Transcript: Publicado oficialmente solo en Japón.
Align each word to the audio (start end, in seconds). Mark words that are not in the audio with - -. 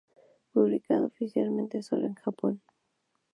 Publicado 0.51 1.05
oficialmente 1.05 1.83
solo 1.83 2.07
en 2.07 2.15
Japón. 2.15 2.59